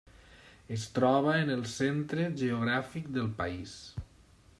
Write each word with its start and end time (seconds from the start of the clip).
Es 0.75 0.85
troba 0.95 1.35
en 1.41 1.51
el 1.55 1.61
centre 1.73 2.25
geogràfic 2.39 3.13
del 3.19 3.29
país. 3.43 3.77